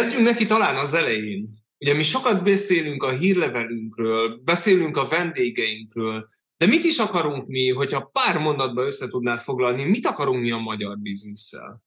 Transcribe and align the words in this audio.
Kezdjünk 0.00 0.26
neki 0.26 0.46
talán 0.46 0.76
az 0.76 0.94
elején. 0.94 1.48
Ugye 1.78 1.94
mi 1.94 2.02
sokat 2.02 2.44
beszélünk 2.44 3.02
a 3.02 3.10
hírlevelünkről, 3.10 4.40
beszélünk 4.44 4.96
a 4.96 5.06
vendégeinkről, 5.06 6.28
de 6.56 6.66
mit 6.66 6.84
is 6.84 6.98
akarunk 6.98 7.46
mi, 7.46 7.68
hogyha 7.68 8.04
pár 8.04 8.38
mondatban 8.38 8.84
össze 8.84 9.08
tudnád 9.08 9.38
foglalni, 9.38 9.84
mit 9.84 10.06
akarunk 10.06 10.40
mi 10.40 10.50
a 10.50 10.58
magyar 10.58 10.98
bizniszsel? 10.98 11.82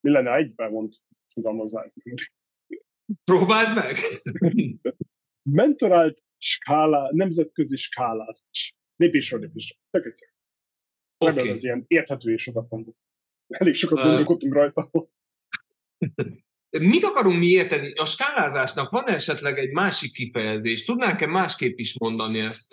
Mi 0.00 0.10
lenne 0.10 0.34
egyben 0.34 0.70
mond, 0.70 0.92
fogalmaznánk. 1.32 1.92
Próbáld 3.24 3.74
meg! 3.74 3.96
Mentorált 5.42 6.22
skálá, 6.38 7.08
nemzetközi 7.12 7.76
skálázás. 7.76 8.76
Lépésről 8.96 9.40
lépésre. 9.40 9.76
Tök 9.90 10.06
egyszer. 10.06 10.28
Okay. 11.18 11.48
Ez 11.48 11.64
ilyen 11.64 11.84
érthető 11.86 12.32
és 12.32 12.50
mondok. 12.68 12.96
Elég 13.46 13.74
sokat 13.74 13.98
uh, 13.98 14.04
gondolkodtunk 14.04 14.54
rajta. 14.54 14.90
Mit 16.80 17.04
akarunk 17.04 17.38
mi 17.38 17.46
érteni? 17.46 17.92
A 17.92 18.04
skálázásnak 18.04 18.90
van 18.90 19.08
esetleg 19.08 19.58
egy 19.58 19.70
másik 19.70 20.12
kifejezés? 20.12 20.84
Tudnánk-e 20.84 21.26
másképp 21.26 21.78
is 21.78 21.98
mondani 21.98 22.38
ezt? 22.38 22.70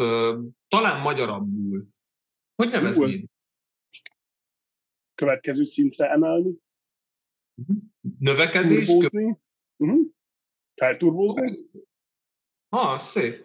Talán 0.67 1.01
magyarabbul. 1.01 1.87
Hogy 2.55 2.69
nevezni? 2.69 3.29
Következő 5.15 5.63
szintre 5.63 6.09
emelni. 6.09 6.53
Mhm. 7.53 7.77
Növekedés? 8.19 8.85
Turbózni. 8.85 9.37
Uh-huh. 9.77 10.07
Felturbózni. 10.75 11.57
Ah, 12.69 12.99
szép. 12.99 13.35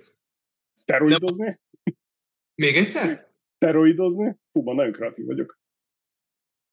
Szteroidozni. 0.73 1.45
De... 1.45 1.95
Még 2.55 2.77
egyszer? 2.77 3.33
Szteroidozni. 3.55 4.37
Hú, 4.53 4.73
nagyon 4.73 4.93
kreatív 4.93 5.27
vagyok. 5.27 5.59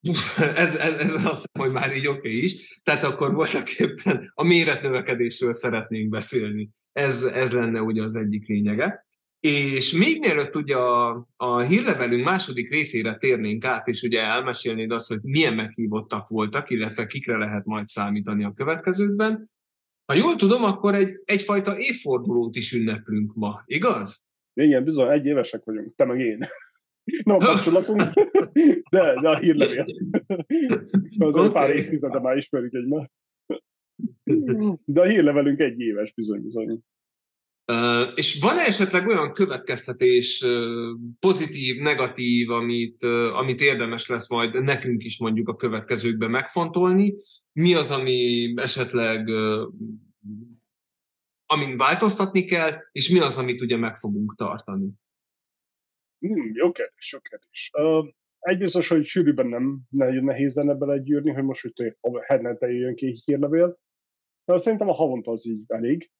ez, 0.64 0.74
ez, 0.74 0.94
ez 0.94 1.14
azt 1.14 1.24
hiszem, 1.24 1.46
hogy 1.58 1.72
már 1.72 1.96
így 1.96 2.06
oké 2.06 2.18
okay 2.18 2.42
is. 2.42 2.80
Tehát 2.82 3.04
akkor 3.04 3.34
voltak 3.34 3.70
éppen 3.70 4.32
a 4.34 4.44
méretnövekedésről 4.44 5.52
szeretnénk 5.52 6.08
beszélni. 6.08 6.70
Ez, 6.92 7.22
ez 7.22 7.52
lenne 7.52 7.80
ugye 7.80 8.02
az 8.02 8.14
egyik 8.14 8.48
lényege. 8.48 9.06
És 9.40 9.92
még 9.92 10.18
mielőtt 10.18 10.56
ugye 10.56 10.76
a, 10.76 11.28
a 11.36 11.60
hírlevelünk 11.60 12.24
második 12.24 12.70
részére 12.70 13.16
térnénk 13.16 13.64
át, 13.64 13.88
és 13.88 14.02
ugye 14.02 14.22
elmesélnéd 14.22 14.90
azt, 14.90 15.08
hogy 15.08 15.18
milyen 15.22 15.54
meghívottak 15.54 16.28
voltak, 16.28 16.70
illetve 16.70 17.06
kikre 17.06 17.36
lehet 17.36 17.64
majd 17.64 17.86
számítani 17.86 18.44
a 18.44 18.52
következőkben, 18.52 19.50
ha 20.06 20.14
jól 20.14 20.36
tudom, 20.36 20.64
akkor 20.64 20.94
egy, 20.94 21.20
egyfajta 21.24 21.78
évfordulót 21.78 22.56
is 22.56 22.72
ünneplünk 22.72 23.34
ma, 23.34 23.62
igaz? 23.66 24.24
Igen, 24.54 24.84
bizony, 24.84 25.10
egy 25.10 25.26
évesek 25.26 25.64
vagyunk, 25.64 25.94
te 25.94 26.04
meg 26.04 26.20
én. 26.20 26.46
Nem 27.04 27.36
a 27.36 27.38
kapcsolatunk, 27.38 28.02
de, 28.90 29.14
de 29.20 29.28
a 29.28 29.38
hírlevél. 29.38 29.84
Az 31.18 31.36
okay. 31.36 31.50
pár 31.50 31.70
évtizede 31.70 32.20
már 32.20 32.36
ismerjük 32.36 32.74
egymást. 32.74 33.10
De 34.84 35.00
a 35.00 35.04
hírlevelünk 35.08 35.60
egy 35.60 35.80
éves 35.80 36.12
bizony 36.14 36.42
bizony. 36.42 36.80
Uh, 37.72 38.12
és 38.14 38.40
van-e 38.40 38.60
esetleg 38.60 39.06
olyan 39.06 39.32
következtetés, 39.32 40.42
uh, 40.42 40.98
pozitív, 41.18 41.80
negatív, 41.80 42.50
amit, 42.50 43.02
uh, 43.02 43.38
amit 43.38 43.60
érdemes 43.60 44.06
lesz 44.06 44.30
majd 44.30 44.62
nekünk 44.62 45.04
is 45.04 45.18
mondjuk 45.18 45.48
a 45.48 45.56
következőkben 45.56 46.30
megfontolni? 46.30 47.14
Mi 47.52 47.74
az, 47.74 47.90
ami 47.90 48.52
esetleg 48.56 49.28
amin 51.46 51.76
változtatni 51.76 52.44
kell, 52.44 52.72
és 52.92 53.08
mi 53.08 53.18
az, 53.18 53.38
amit 53.38 53.62
ugye 53.62 53.76
meg 53.76 53.96
fogunk 53.96 54.34
tartani? 54.36 54.88
Hmm, 56.18 56.50
jó 56.54 56.72
kérdés, 56.72 57.12
jó 57.12 57.18
kérdés. 57.18 57.70
Uh, 57.78 58.08
egy 58.38 58.58
biztos, 58.58 58.88
hogy 58.88 59.04
sűrűben 59.04 59.46
nem 59.46 59.80
nehéz 59.90 60.54
lenne 60.54 60.74
belegyűrni, 60.74 61.30
hogy 61.30 61.44
most, 61.44 61.62
hogy 61.76 61.96
hetente 62.20 62.70
jön 62.70 62.94
ki 62.94 63.20
hírlevél. 63.24 63.78
Uh, 64.44 64.58
szerintem 64.58 64.88
a 64.88 64.92
havonta 64.92 65.30
az 65.30 65.46
így 65.46 65.64
elég. 65.66 66.10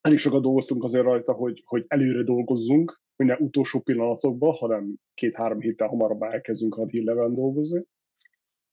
Elég 0.00 0.18
sokat 0.18 0.42
dolgoztunk 0.42 0.84
azért 0.84 1.04
rajta, 1.04 1.32
hogy, 1.32 1.62
hogy 1.64 1.84
előre 1.88 2.22
dolgozzunk, 2.22 3.00
hogy 3.16 3.26
ne 3.26 3.36
utolsó 3.36 3.80
pillanatokban, 3.80 4.54
hanem 4.54 4.96
két-három 5.14 5.60
héttel 5.60 5.88
hamarabb 5.88 6.22
elkezdünk 6.22 6.74
a 6.74 6.86
hírlevelem 6.86 7.34
dolgozni. 7.34 7.84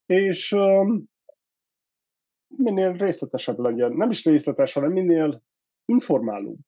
És 0.05 0.51
um, 0.51 1.05
minél 2.47 2.91
részletesebb 2.91 3.59
legyen. 3.59 3.93
Nem 3.93 4.09
is 4.09 4.25
részletes, 4.25 4.73
hanem 4.73 4.91
minél 4.91 5.43
informálóbb. 5.85 6.59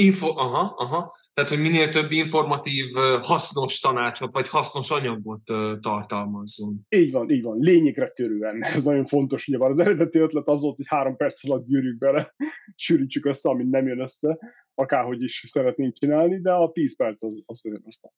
Info, 0.00 0.28
aha, 0.28 0.74
aha. 0.76 1.16
Tehát, 1.34 1.50
hogy 1.50 1.60
minél 1.60 1.88
több 1.88 2.10
informatív, 2.10 2.86
hasznos 3.20 3.80
tanácsot, 3.80 4.32
vagy 4.32 4.48
hasznos 4.48 4.90
anyagot 4.90 5.42
tartalmazzon. 5.80 6.86
Így 6.88 7.12
van, 7.12 7.30
így 7.30 7.42
van. 7.42 7.58
Lényegre 7.58 8.08
törően. 8.08 8.62
Ez 8.76 8.84
nagyon 8.84 9.04
fontos. 9.04 9.48
Ugye 9.48 9.58
van 9.58 9.70
az 9.70 9.78
eredeti 9.78 10.18
ötlet 10.18 10.48
az 10.48 10.60
volt, 10.60 10.76
hogy 10.76 10.86
három 10.88 11.16
perc 11.16 11.44
alatt 11.44 11.66
gyűrjük 11.66 11.98
bele, 11.98 12.34
sűrítsük 12.76 13.26
össze, 13.26 13.48
amit 13.48 13.70
nem 13.70 13.86
jön 13.86 14.00
össze, 14.00 14.38
akárhogy 14.74 15.22
is 15.22 15.44
szeretnénk 15.46 15.94
csinálni, 15.94 16.40
de 16.40 16.52
a 16.52 16.70
10 16.72 16.96
perc 16.96 17.22
az, 17.22 17.32
az 17.46 17.60
azért 17.64 17.86
aztán. 17.86 18.12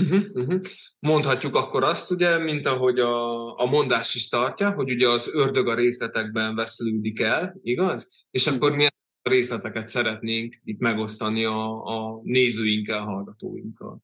Uh-huh, 0.00 0.22
uh-huh. 0.32 0.60
Mondhatjuk 0.98 1.54
akkor 1.54 1.84
azt, 1.84 2.10
ugye, 2.10 2.38
mint 2.38 2.66
ahogy 2.66 2.98
a, 2.98 3.58
a 3.58 3.66
mondás 3.66 4.14
is 4.14 4.28
tartja, 4.28 4.70
hogy 4.70 4.90
ugye 4.90 5.08
az 5.08 5.34
ördög 5.34 5.68
a 5.68 5.74
részletekben 5.74 6.54
veszlődik 6.54 7.20
el, 7.20 7.58
igaz? 7.62 8.26
És 8.30 8.46
akkor 8.46 8.74
mi 8.74 8.86
részleteket 9.22 9.88
szeretnénk 9.88 10.60
itt 10.64 10.78
megosztani 10.78 11.44
a, 11.44 11.84
a 11.84 12.20
nézőinkkel, 12.22 13.00
hallgatóinkkal. 13.00 14.02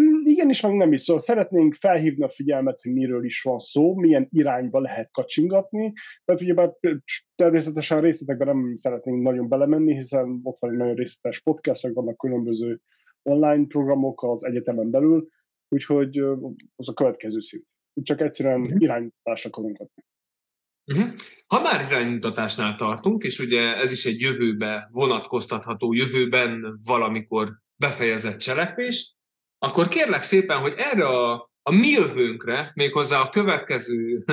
Mm, 0.00 0.20
igen 0.24 0.48
is, 0.48 0.60
meg 0.60 0.72
nem 0.72 0.92
is. 0.92 1.00
Szóval 1.00 1.22
szeretnénk 1.22 1.74
felhívni 1.74 2.24
a 2.24 2.28
figyelmet, 2.28 2.80
hogy 2.80 2.92
miről 2.92 3.24
is 3.24 3.42
van 3.42 3.58
szó, 3.58 3.94
milyen 3.94 4.28
irányba 4.30 4.80
lehet 4.80 5.10
kacsingatni. 5.10 5.92
Tehát 6.24 6.40
ugye 6.40 6.54
természetesen 7.34 7.98
a 7.98 8.00
részletekben 8.00 8.46
nem 8.46 8.74
szeretnénk 8.74 9.22
nagyon 9.22 9.48
belemenni, 9.48 9.94
hiszen 9.94 10.40
ott 10.42 10.56
van 10.58 10.70
egy 10.70 10.76
nagyon 10.76 10.94
részletes 10.94 11.40
podcast, 11.40 11.82
meg 11.82 11.94
vannak 11.94 12.16
különböző 12.16 12.80
online 13.22 13.66
programok 13.66 14.22
az 14.22 14.44
egyetemen 14.44 14.90
belül, 14.90 15.28
úgyhogy 15.68 16.18
az 16.76 16.88
a 16.88 16.92
következő 16.92 17.40
szint. 17.40 17.66
Csak 18.02 18.20
egyszerűen 18.20 18.60
uh-huh. 18.60 18.82
irányításra 18.82 19.50
akarunk 19.50 19.78
adni. 19.78 20.04
Uh-huh. 20.86 21.08
Ha 21.46 21.60
már 21.60 21.86
iránymutatásnál 21.90 22.76
tartunk, 22.76 23.22
és 23.22 23.38
ugye 23.38 23.76
ez 23.76 23.92
is 23.92 24.04
egy 24.04 24.20
jövőbe 24.20 24.88
vonatkoztatható, 24.92 25.92
jövőben 25.92 26.78
valamikor 26.84 27.52
befejezett 27.76 28.38
cselekvés, 28.38 29.14
akkor 29.58 29.88
kérlek 29.88 30.22
szépen, 30.22 30.58
hogy 30.58 30.74
erre 30.76 31.06
a, 31.06 31.50
a 31.62 31.70
mi 31.70 31.88
jövőnkre, 31.88 32.72
méghozzá 32.74 33.20
a 33.20 33.28
következő, 33.28 34.24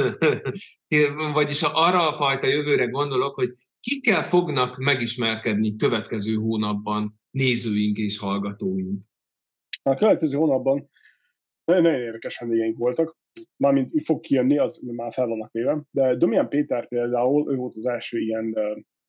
vagyis 1.34 1.62
arra 1.62 2.08
a 2.08 2.14
fajta 2.14 2.48
jövőre 2.48 2.86
gondolok, 2.86 3.36
hogy 3.36 3.54
kikkel 3.80 4.24
fognak 4.24 4.78
megismerkedni 4.78 5.76
következő 5.76 6.36
hónapban 6.36 7.20
nézőink 7.32 7.98
és 7.98 8.18
hallgatóink? 8.18 9.02
A 9.84 9.94
következő 9.94 10.38
hónapban 10.38 10.90
nagyon-nagyon 11.69 12.06
érdekes 12.06 12.38
vendégeink 12.38 12.78
voltak 12.78 13.18
mármint 13.57 14.06
fog 14.06 14.19
kijönni, 14.19 14.57
az 14.57 14.80
már 14.81 15.13
fel 15.13 15.28
vannak 15.28 15.52
véve, 15.52 15.84
de 15.91 16.16
Domian 16.16 16.50
Péter 16.50 16.88
például, 16.88 17.53
ő 17.53 17.56
volt 17.56 17.75
az 17.75 17.85
első 17.85 18.19
ilyen 18.19 18.56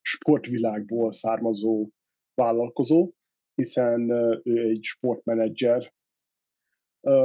sportvilágból 0.01 1.13
származó 1.13 1.89
vállalkozó, 2.35 3.13
hiszen 3.55 4.11
ő 4.45 4.69
egy 4.69 4.83
sportmenedzser. 4.83 5.93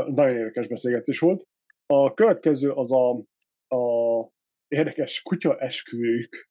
Nagyon 0.06 0.38
érdekes 0.38 0.68
beszélgetés 0.68 1.20
volt. 1.20 1.48
A 1.86 2.14
következő 2.14 2.72
az 2.72 2.92
a, 2.92 3.10
a 3.76 4.30
érdekes 4.68 5.22
kutya 5.22 5.58
esküvők, 5.60 6.50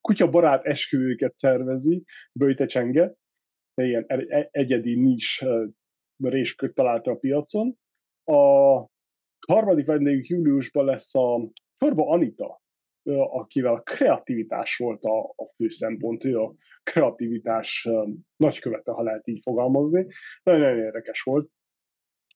kutya 0.00 0.30
barát 0.30 0.64
esküvőket 0.64 1.36
szervezi, 1.36 2.04
Böjte 2.32 2.66
Csenge, 2.66 3.14
ilyen 3.74 4.04
e-, 4.06 4.48
egyedi 4.50 5.00
nis 5.00 5.44
réskört 6.16 6.74
találta 6.74 7.10
a 7.10 7.16
piacon. 7.16 7.80
A 8.24 8.86
harmadik 9.46 9.86
vendégünk 9.86 10.26
júliusban 10.26 10.84
lesz 10.84 11.14
a 11.14 11.50
Csorba 11.74 12.08
Anita, 12.08 12.60
akivel 13.30 13.74
a 13.74 13.80
kreativitás 13.80 14.76
volt 14.76 15.02
a, 15.02 15.20
a 15.20 15.52
fő 15.56 15.68
szempont, 15.68 16.24
ő 16.24 16.38
a 16.38 16.54
kreativitás 16.82 17.88
nagykövete, 18.36 18.92
ha 18.92 19.02
lehet 19.02 19.28
így 19.28 19.40
fogalmazni. 19.42 20.06
Nagyon-nagyon 20.42 20.84
érdekes 20.84 21.22
volt 21.22 21.50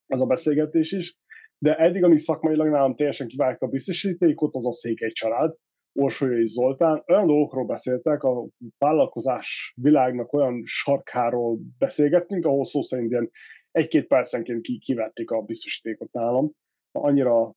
ez 0.07 0.19
a 0.19 0.25
beszélgetés 0.25 0.91
is, 0.91 1.17
de 1.57 1.75
eddig, 1.75 2.03
ami 2.03 2.17
szakmailag 2.17 2.67
nálam 2.67 2.95
teljesen 2.95 3.27
kivágta 3.27 3.65
a 3.65 3.69
biztosítékot, 3.69 4.55
az 4.55 4.67
a 4.67 4.71
Székely 4.71 5.11
család, 5.11 5.55
Orsolya 5.99 6.39
és 6.39 6.49
Zoltán, 6.49 7.03
olyan 7.07 7.27
dolgokról 7.27 7.65
beszéltek, 7.65 8.23
a 8.23 8.47
vállalkozás 8.77 9.73
világnak 9.81 10.33
olyan 10.33 10.61
sarkáról 10.65 11.59
beszélgettünk, 11.77 12.45
ahol 12.45 12.65
szó 12.65 12.81
szerint 12.81 13.11
ilyen 13.11 13.29
egy-két 13.71 14.07
percenként 14.07 14.61
kivették 14.79 15.31
a 15.31 15.41
biztosítékot 15.41 16.11
nálam, 16.11 16.51
annyira 16.91 17.55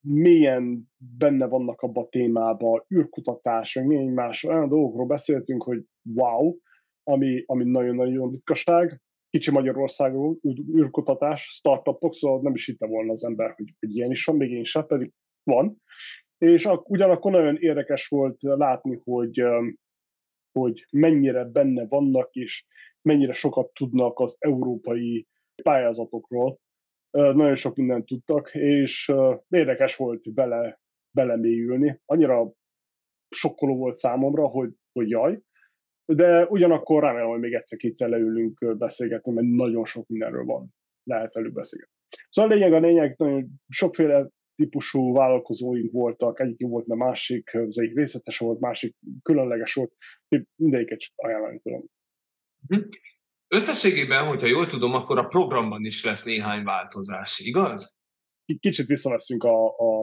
mélyen 0.00 0.90
benne 1.18 1.46
vannak 1.46 1.80
abba 1.80 2.00
a 2.00 2.08
témába, 2.08 2.86
űrkutatás, 2.94 3.74
meg 3.74 3.86
milyen 3.86 4.06
más 4.06 4.44
olyan 4.44 4.68
dolgokról 4.68 5.06
beszéltünk, 5.06 5.62
hogy 5.62 5.84
wow, 6.14 6.56
ami, 7.02 7.42
ami 7.46 7.64
nagyon-nagyon 7.64 8.30
ritkaság. 8.30 9.00
Kicsi 9.30 9.50
Magyarországon 9.50 10.38
űrkutatás, 10.76 11.42
startupok, 11.42 12.12
szóval 12.12 12.40
nem 12.40 12.54
is 12.54 12.66
hitte 12.66 12.86
volna 12.86 13.12
az 13.12 13.24
ember, 13.24 13.52
hogy, 13.56 13.74
hogy 13.78 13.96
ilyen 13.96 14.10
is 14.10 14.24
van, 14.24 14.36
még 14.36 14.50
én 14.50 14.64
sem, 14.64 14.86
pedig 14.86 15.12
van. 15.42 15.82
És 16.38 16.68
ugyanakkor 16.84 17.30
nagyon 17.30 17.56
érdekes 17.56 18.08
volt 18.08 18.36
látni, 18.40 19.00
hogy, 19.04 19.42
hogy 20.52 20.86
mennyire 20.90 21.44
benne 21.44 21.86
vannak, 21.86 22.34
és 22.34 22.66
mennyire 23.02 23.32
sokat 23.32 23.72
tudnak 23.72 24.18
az 24.18 24.36
európai 24.38 25.26
pályázatokról. 25.62 26.58
Nagyon 27.10 27.54
sok 27.54 27.76
mindent 27.76 28.06
tudtak, 28.06 28.54
és 28.54 29.12
érdekes 29.48 29.96
volt 29.96 30.34
bele, 30.34 30.80
belemélyülni. 31.10 32.00
Annyira 32.04 32.52
sokkoló 33.28 33.76
volt 33.76 33.96
számomra, 33.96 34.46
hogy, 34.46 34.70
hogy 34.92 35.08
jaj, 35.08 35.40
de 36.04 36.46
ugyanakkor 36.46 37.02
remélem, 37.02 37.28
hogy 37.28 37.40
még 37.40 37.52
egyszer-kétszer 37.52 38.08
leülünk 38.08 38.76
beszélgetni, 38.76 39.32
mert 39.32 39.46
nagyon 39.46 39.84
sok 39.84 40.08
mindenről 40.08 40.44
van, 40.44 40.68
lehet 41.02 41.32
velük 41.32 41.52
beszélgetni. 41.52 41.94
Szóval 42.28 42.50
a 42.50 42.54
lényeg 42.54 42.72
a 42.72 42.80
lényeg, 42.80 43.14
nagyon 43.18 43.48
sokféle 43.68 44.28
típusú 44.54 45.12
vállalkozóink 45.12 45.92
voltak, 45.92 46.40
egyik 46.40 46.68
volt, 46.68 46.88
a 46.88 46.94
másik, 46.94 47.54
az 47.54 47.78
egyik 47.78 47.96
részletes 47.96 48.38
volt, 48.38 48.60
másik 48.60 48.96
különleges 49.22 49.74
volt, 49.74 49.92
mindegyiket 50.56 50.98
ajánlani 51.14 51.60
tudom. 51.60 51.84
Összességében, 53.54 54.26
hogyha 54.26 54.46
jól 54.46 54.66
tudom, 54.66 54.94
akkor 54.94 55.18
a 55.18 55.26
programban 55.26 55.84
is 55.84 56.04
lesz 56.04 56.24
néhány 56.24 56.64
változás, 56.64 57.38
igaz? 57.38 57.98
Kicsit 58.60 58.86
visszaveszünk 58.86 59.44
a, 59.44 59.66
a, 59.66 60.00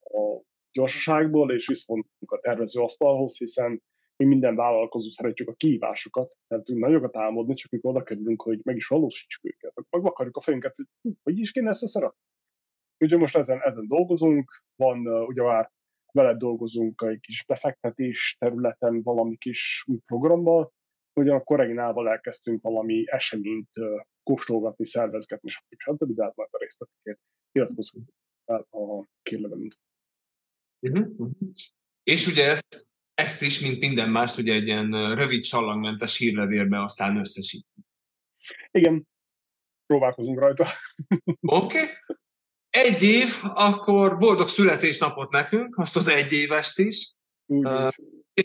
a 0.00 0.42
gyorsaságból, 0.72 1.52
és 1.52 1.66
visszavonunk 1.66 2.08
a 2.26 2.38
tervező 2.40 2.80
asztalhoz, 2.80 3.38
hiszen 3.38 3.82
mi 4.16 4.24
minden 4.24 4.56
vállalkozó 4.56 5.10
szeretjük 5.10 5.48
a 5.48 5.54
kihívásokat, 5.54 6.36
szeretünk 6.46 6.78
nagyokat 6.78 7.16
álmodni, 7.16 7.54
csak 7.54 7.70
mikor 7.70 7.90
oda 7.90 8.02
kerülünk, 8.02 8.42
hogy 8.42 8.60
meg 8.62 8.76
is 8.76 8.86
valósítsuk 8.86 9.44
őket. 9.44 9.72
Meg 9.90 10.06
akarjuk 10.06 10.36
a 10.36 10.40
fejünket, 10.40 10.74
hogy 10.76 11.14
hogy 11.22 11.38
is 11.38 11.50
kéne 11.50 11.68
ezt 11.68 11.86
szeretni. 11.86 12.18
Ugye 12.98 13.16
most 13.16 13.36
ezen, 13.36 13.60
ezen 13.62 13.86
dolgozunk, 13.86 14.62
van 14.76 15.06
ugye 15.26 15.42
már 15.42 15.70
veled 16.12 16.38
dolgozunk 16.38 17.02
egy 17.06 17.20
kis 17.20 17.44
befektetés 17.44 18.36
területen 18.38 19.02
valami 19.02 19.36
kis 19.36 19.84
új 19.86 19.98
programmal, 20.06 20.72
ugyanakkor 21.18 21.58
Reginával 21.58 22.08
elkezdtünk 22.08 22.62
valami 22.62 23.04
eseményt 23.06 23.70
kóstolgatni, 24.22 24.86
szervezgetni, 24.86 25.50
stb. 25.76 26.14
De 26.14 26.24
hát 26.24 26.36
majd 26.36 26.48
a 26.52 26.58
részletekért 26.58 27.20
iratkozunk 27.52 28.08
el 28.44 28.66
a 28.70 29.08
kérlevelünk. 29.22 29.74
Uh-huh. 30.80 31.06
Mhm, 31.06 31.22
mhm. 31.22 31.50
És 32.02 32.26
ugye 32.26 32.44
ezt, 32.48 32.90
ezt 33.14 33.42
is, 33.42 33.60
mint 33.60 33.78
minden 33.78 34.10
mást, 34.10 34.38
ugye 34.38 34.54
egy 34.54 34.66
ilyen 34.66 35.14
rövid 35.14 35.44
sallangmentes 35.44 36.18
hírlevélben 36.18 36.82
aztán 36.82 37.16
összesít. 37.16 37.66
Igen, 38.70 39.08
próbálkozunk 39.86 40.38
rajta. 40.38 40.66
Oké. 41.40 41.82
Okay. 41.82 41.86
Egy 42.70 43.02
év, 43.02 43.28
akkor 43.42 44.18
boldog 44.18 44.48
születésnapot 44.48 45.30
nekünk, 45.30 45.78
azt 45.78 45.96
az 45.96 46.08
egy 46.08 46.32
évest 46.32 46.78
is. 46.78 47.12
Uh, 47.46 47.88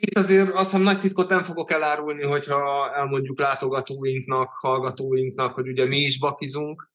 itt 0.01 0.17
azért 0.17 0.49
azt 0.49 0.71
hiszem 0.71 0.81
nagy 0.81 0.99
titkot 0.99 1.29
nem 1.29 1.41
fogok 1.41 1.71
elárulni, 1.71 2.23
hogyha 2.23 2.91
elmondjuk 2.95 3.39
látogatóinknak, 3.39 4.49
hallgatóinknak, 4.53 5.53
hogy 5.53 5.67
ugye 5.67 5.85
mi 5.85 5.97
is 5.97 6.19
bakizunk. 6.19 6.91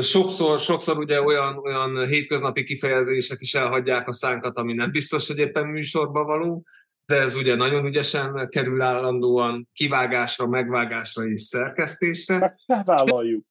Sokszor, 0.00 0.58
sokszor 0.58 0.98
ugye 0.98 1.22
olyan, 1.22 1.58
olyan 1.58 2.06
hétköznapi 2.06 2.64
kifejezések 2.64 3.40
is 3.40 3.54
elhagyják 3.54 4.08
a 4.08 4.12
szánkat, 4.12 4.56
ami 4.56 4.72
nem 4.72 4.90
biztos, 4.90 5.26
hogy 5.26 5.38
éppen 5.38 5.66
műsorba 5.66 6.24
való, 6.24 6.64
de 7.06 7.16
ez 7.16 7.34
ugye 7.34 7.54
nagyon 7.54 7.86
ügyesen 7.86 8.48
kerül 8.48 8.82
állandóan 8.82 9.68
kivágásra, 9.72 10.46
megvágásra 10.46 11.24
és 11.24 11.40
szerkesztésre. 11.40 12.54
Felvállaljuk. 12.66 13.44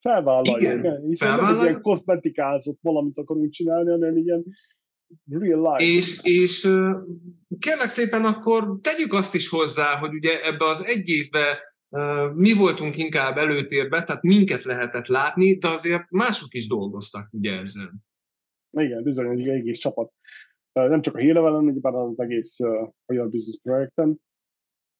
Felvállaljuk. 0.00 0.60
Igen, 0.60 1.02
Hiszen 1.06 1.28
felvállaljuk. 1.28 1.58
nem 1.58 1.68
ilyen 1.68 1.80
kozmetikázott 1.80 2.78
valamit 2.80 3.18
akarunk 3.18 3.50
csinálni, 3.50 3.90
hanem 3.90 4.16
ilyen 4.16 4.44
real 5.30 5.72
life. 5.72 5.92
És, 5.92 6.20
és 6.22 6.68
kérlek 7.58 7.88
szépen 7.88 8.24
akkor 8.24 8.78
tegyük 8.80 9.12
azt 9.12 9.34
is 9.34 9.48
hozzá, 9.48 9.96
hogy 9.96 10.14
ugye 10.14 10.42
ebbe 10.42 10.66
az 10.66 10.84
egy 10.84 11.08
évbe 11.08 11.58
mi 12.34 12.52
voltunk 12.52 12.96
inkább 12.96 13.36
előtérbe, 13.36 14.02
tehát 14.02 14.22
minket 14.22 14.62
lehetett 14.62 15.06
látni, 15.06 15.58
de 15.58 15.68
azért 15.68 16.10
mások 16.10 16.54
is 16.54 16.66
dolgoztak 16.68 17.28
ugye 17.32 17.58
ezen. 17.58 18.04
Igen, 18.70 19.02
bizony, 19.02 19.38
egy 19.38 19.48
egész 19.48 19.78
csapat. 19.78 20.12
Nem 20.72 21.00
csak 21.00 21.14
a 21.14 21.18
hírlevelen, 21.18 21.80
hanem 21.82 22.08
az 22.08 22.20
egész 22.20 22.60
olyan 23.06 23.30
business 23.30 23.58
projekten. 23.62 24.20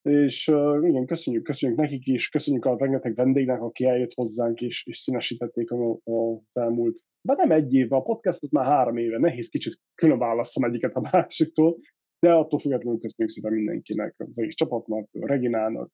És 0.03 0.47
igen, 0.83 1.07
köszönjük, 1.07 1.43
köszönjük 1.43 1.79
nekik 1.79 2.07
is, 2.07 2.29
köszönjük 2.29 2.65
a 2.65 2.77
rengeteg 2.79 3.15
vendégnek, 3.15 3.61
aki 3.61 3.85
eljött 3.85 4.15
hozzánk 4.15 4.61
és, 4.61 4.87
és 4.87 4.99
színesítették 4.99 5.71
az 6.05 6.51
elmúlt, 6.53 7.01
de 7.23 7.35
nem 7.35 7.51
egy 7.51 7.75
évben, 7.75 7.99
a 7.99 8.03
podcastot 8.03 8.51
már 8.51 8.67
három 8.67 8.97
éve, 8.97 9.19
nehéz 9.19 9.49
kicsit 9.49 9.79
külön 9.95 10.19
választom 10.19 10.65
egyiket 10.65 10.95
a 10.95 11.01
másiktól, 11.13 11.79
de 12.19 12.33
attól 12.33 12.59
függetlenül 12.59 13.01
köszönjük 13.01 13.35
szépen 13.35 13.53
mindenkinek, 13.53 14.15
az 14.19 14.39
egész 14.39 14.55
csapatnak, 14.55 15.09
Reginának, 15.13 15.91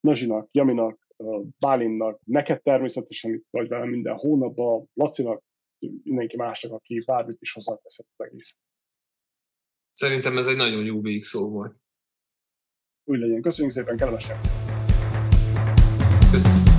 Nazsinak, 0.00 0.48
Jaminak, 0.52 1.06
Bálinnak, 1.58 2.20
neked 2.24 2.62
természetesen 2.62 3.32
itt 3.32 3.46
vagy 3.50 3.68
velem 3.68 3.88
minden 3.88 4.16
hónapban, 4.16 4.88
Lacinak, 4.94 5.42
mindenki 6.02 6.36
másnak, 6.36 6.72
aki 6.72 7.02
bármit 7.06 7.40
is 7.40 7.52
hozzáteszett 7.52 8.06
az 8.16 8.26
egész. 8.26 8.56
Szerintem 9.90 10.38
ez 10.38 10.46
egy 10.46 10.56
nagyon 10.56 10.84
jó 10.84 11.00
végszó 11.00 11.50
volt. 11.50 11.76
Úgy 13.04 13.18
legyen. 13.18 13.40
Köszönjük 13.40 13.74
szépen, 13.74 13.96
kellemesen! 13.96 14.40
Köszönjük! 16.32 16.75